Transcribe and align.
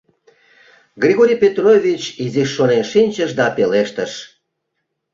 Григорий 1.03 1.39
Петрович 1.43 2.01
изиш 2.23 2.49
шонен 2.55 2.83
шинчыш 2.91 3.31
да 3.39 3.45
пелештыш: 3.55 4.13